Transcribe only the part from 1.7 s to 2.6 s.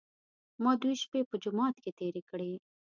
کې تېرې کړې.